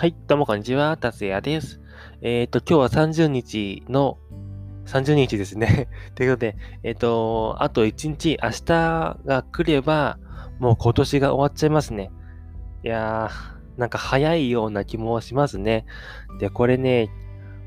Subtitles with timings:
[0.00, 1.80] はい、どうもこんにちは、達也です。
[2.22, 4.18] えっ、ー、と、今日は30日の、
[4.86, 5.88] 30日ですね。
[6.16, 10.18] ということで、えっ、ー、と、あと1日、明日が来れば、
[10.58, 12.10] もう今年が終わっちゃいますね。
[12.82, 15.84] いやー、なんか早いような気もしますね。
[16.38, 17.10] で、これね、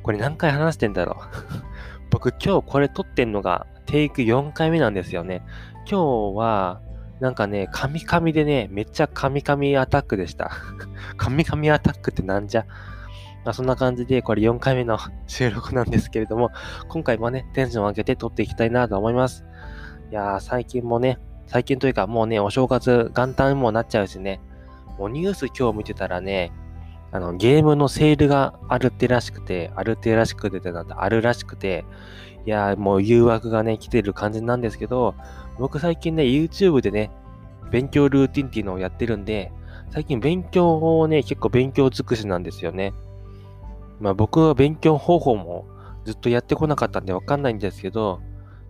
[0.02, 1.18] これ何回話してんだろう。
[2.10, 5.44] 僕今日これ撮ってんのがテイク4回目なんですよね。
[5.90, 6.82] 今日は、
[7.20, 10.52] なんかね、カミカミでね、めっちゃカミカミアタックでした。
[11.18, 12.66] カミカミアタックってなんじゃ？
[13.46, 16.52] まあ、そんな感じで、これ4回目の 収録なんですけれども、
[16.90, 19.46] 今回もね、テンションを上げて撮っていきたいなと思います。
[20.12, 24.40] いやー、最近もね、最近というかもうね、お正月元旦もなっちゃうしね、
[24.98, 26.52] もうニュース今日見てたらね、
[27.14, 31.86] あの、ゲームのセールがあるってらしくて、あるってらしくて、なんてあるらしくて、
[32.46, 35.14] いやー、もう誘惑がね、来てる感じなんですけど、
[35.60, 37.12] 僕最近ね、YouTube でね、
[37.70, 39.52] 勉強ルーティンっていうのをやってるんで、
[39.92, 42.94] 最近勉強をね、結構勉強尽くしなんですよね。
[44.00, 45.66] まあ僕は勉強方法も
[46.06, 48.22] ずっとやってこなかったんでわかんないんですけど、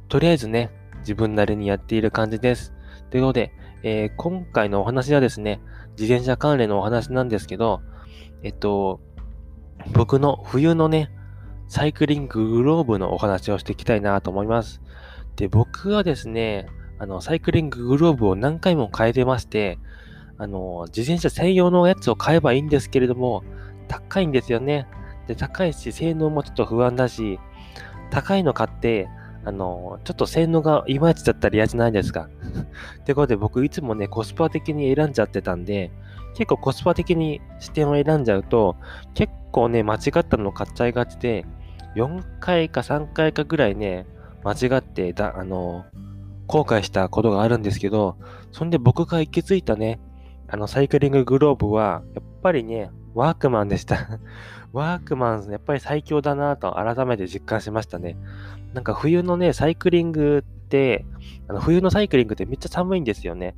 [0.09, 2.73] とりあえずね、自分なりにやっている感じです。
[3.09, 5.61] ということで、えー、今回のお話はですね、
[5.97, 7.81] 自転車関連のお話なんですけど、
[8.43, 8.99] えっと、
[9.93, 11.09] 僕の冬のね、
[11.67, 14.81] サイクリンググローブのお話をしていきたいなと思います。
[15.35, 16.67] で、僕はですね、
[16.99, 19.79] あの、サイクリンググローブを何回も変えてまして、
[20.37, 23.43] あの、自転車専用のやつを買えばいいんですけれども、
[23.87, 24.87] 高いんですよね。
[25.27, 27.39] で、高いし、性能もちょっと不安だし、
[28.11, 29.07] 高いの買って、
[29.45, 32.29] あの、ちょっと性能がいまいちだったら嫌じゃないですか。
[33.01, 35.91] ってことで僕いつもね、コスパ的に選んじゃってたんで、
[36.33, 38.75] 結構コスパ的に視点を選んじゃうと、
[39.13, 41.45] 結構ね、間違ったのを買っちゃいがちで、
[41.95, 44.07] 4回か3回かぐらいね、
[44.43, 45.85] 間違ってだ、あの、
[46.47, 48.17] 後悔したことがあるんですけど、
[48.51, 49.99] そんで僕が行き着いたね、
[50.47, 54.19] あの、サイクリンググローブは、やっぱりね、ワークマンでした
[54.73, 58.17] ワークマン、やっぱり最強だなと改めて実感しましたね。
[58.73, 61.05] なんか冬のね、サイクリングって、
[61.47, 63.55] あの冬のサイクリングってめっちゃ寒いんですよね。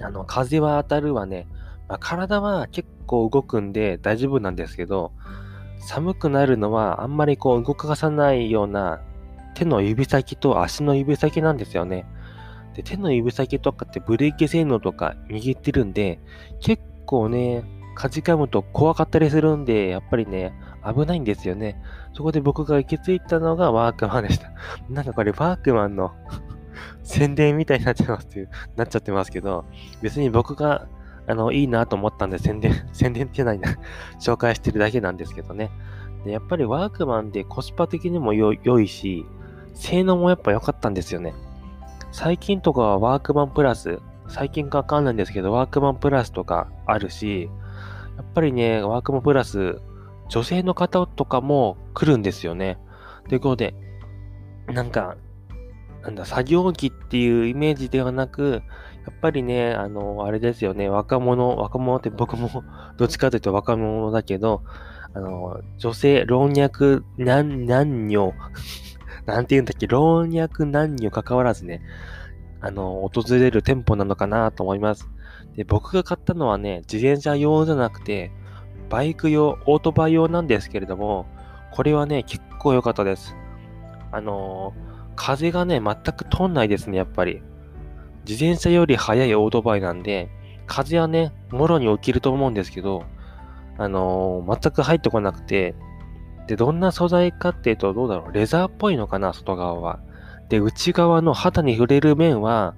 [0.00, 1.48] あの、風は当たるわね。
[1.88, 5.12] まあ、体は結構動くんで大丈夫なんですけど、
[5.80, 9.00] 寒くなるのはあんまりこう動かさないような
[9.54, 12.06] 手の指先と足の指先なんですよね。
[12.74, 16.18] で、手の指先とかってブレーキ性能とか握ってるんで、
[16.60, 17.64] 結構ね、
[17.94, 20.52] かじかむと怖かったりするんで、やっぱりね、
[20.84, 21.80] 危ないんですよね。
[22.12, 24.52] そこで僕が行き着いたのがワークマンでした。
[24.90, 26.12] なんかこれワークマンの
[27.02, 29.64] 宣伝みたいになっちゃいますっていう、なっちゃってますけど、
[30.02, 30.86] 別に僕が、
[31.28, 33.70] あの、いいなと思ったんで宣伝、 宣伝ってないな
[34.20, 35.70] 紹介してるだけなんですけどね。
[36.24, 39.26] で、やっぱりワークマンでコスパ的にも良いし、
[39.74, 41.34] 性能もやっぱ良かったんですよね。
[42.12, 47.50] 最近とかはワークマンプラス、最近かわかんないんですけど、ワークマンプラスとかあるし、
[48.16, 49.80] やっぱりね、ワークマンプラス、
[50.28, 52.78] 女性の方とかも来るんですよね。
[53.28, 53.74] ということで、
[54.72, 55.16] なんか、
[56.06, 58.62] なんだ、作業着っていうイメージではなく、
[59.06, 62.62] やっぱりね、あの、あれですよね、若者、若者って僕も
[62.96, 64.62] どっちかというと若者だけど、
[65.14, 68.32] あの、女性、老若男女
[69.26, 71.82] なんて言うんだっけ、老若男女関わらずね、
[72.60, 75.10] あの、訪れる店舗なのかなと思います。
[75.56, 78.30] で、僕が買ったのはね、自転車用じゃなくて、
[78.90, 81.26] バイク用、オートバイ用なんですけれども、
[81.72, 83.34] これはね、結構良かったです。
[84.12, 84.72] あの
[85.16, 87.42] 風がね、全く通んないですね、やっぱり。
[88.28, 90.28] 自転車より速いオートバイなんで、
[90.66, 93.04] 風はね、もろに起きると思うんですけど、
[93.78, 95.74] あのー、全く入ってこなくて、
[96.46, 100.00] で、どんな素材かっていうと、どうだろう、レザーっぽいのかな、外側は。
[100.48, 102.74] で、内側の肌に触れる面は、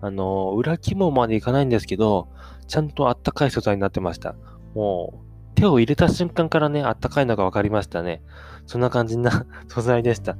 [0.00, 2.28] あのー、裏肝までいかないんですけど、
[2.66, 4.34] ちゃんとあったかい素材になってました。
[4.74, 8.22] もう、手を入れた瞬間からね、あったかいのが分かりましたね。
[8.66, 10.36] そんな感じな 素材でした。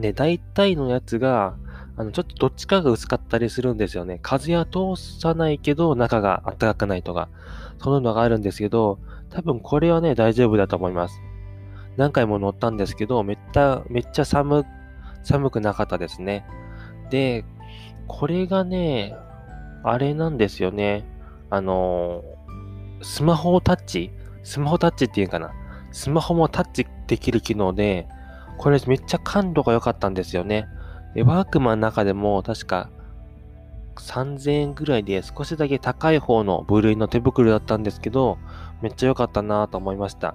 [0.00, 1.56] で、大体のやつが、
[1.96, 4.20] あの、ちょっとどっちかが薄かったりするんですよね。
[4.22, 7.28] 風は通さないけど、中が暖かくないとか、
[7.82, 8.98] そういうのがあるんですけど、
[9.30, 11.20] 多分これはね、大丈夫だと思います。
[11.96, 14.64] 何回も乗ったんですけど、めっちゃ、めっちゃ寒、
[15.24, 16.46] 寒くなかったですね。
[17.10, 17.44] で、
[18.06, 19.16] これがね、
[19.82, 21.04] あれなんですよね。
[21.50, 22.22] あの、
[23.02, 24.10] スマホをタッチ
[24.42, 25.52] スマホタッチっていうかな。
[25.92, 28.08] スマホもタッチできる機能で、
[28.58, 30.66] これめっちゃ感度が良かったんですよね。
[31.14, 32.90] で、ワークマンの中でも確か
[33.98, 38.38] 3000円ぐらいで少しだけ高い方の部類の手袋だったんですけど、
[38.82, 40.34] めっちゃ良かったなと思いました。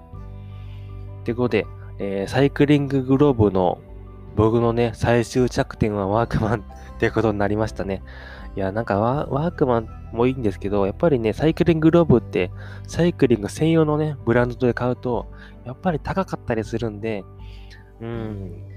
[1.24, 1.66] ということで、
[1.98, 3.78] えー、サイクリンググローブの
[4.36, 8.02] 僕のね、最終着点はワークマンってことになりましたね。
[8.56, 12.50] いや、なんかワークマンもいいんですけど、やっぱりね、サイクリンググローブって、
[12.86, 15.26] サイクリング専用のね、ブランドで買うと、
[15.64, 17.24] やっぱり高かったりするんで、
[18.00, 18.74] うん、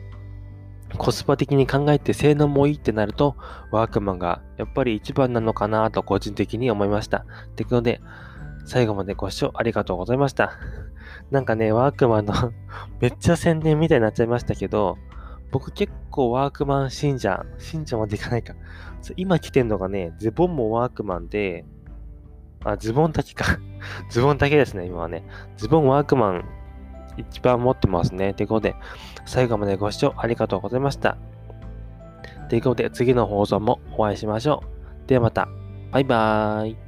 [0.98, 3.36] コスパ的に考えて性能もいいってなると、
[3.72, 7.26] ワークマンがやっぱり一番なのかなと個人的に思いました。
[7.52, 8.02] ってことで、
[8.66, 10.54] 最後までご視聴ありがとうございました。
[11.32, 12.34] なんかね、ワークマンの
[13.02, 14.98] めっちゃ宣伝みたいになっちゃいましたけど、
[15.52, 18.54] 僕結構ワークマン信者、信者までいかないか。
[19.16, 21.66] 今着てんのがね、ズボンもワークマンで、
[22.64, 23.46] あ、ズボンだけか。
[24.10, 25.24] ズボンだけですね、今はね。
[25.58, 26.46] ズボンワークマン
[27.18, 28.34] 一番持ってますね。
[28.34, 28.76] ということで、
[29.26, 31.18] 最後までご視聴ありがとうございました。
[32.50, 34.64] ということで、次の放送もお会いしましょ
[35.06, 35.08] う。
[35.08, 35.48] ではまた。
[35.92, 36.87] バイバーイ。